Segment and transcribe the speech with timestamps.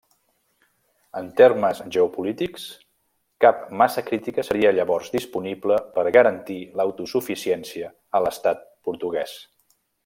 [1.19, 2.63] En termes geopolítics,
[3.45, 9.41] cap massa crítica seria llavors disponible per garantir l'autosuficiència a l'Estat portuguès.